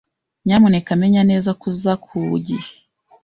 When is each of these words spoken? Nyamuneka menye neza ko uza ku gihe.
Nyamuneka 0.45 0.91
menye 1.01 1.21
neza 1.31 1.49
ko 1.59 1.63
uza 1.71 1.93
ku 2.05 2.17
gihe. 2.47 2.69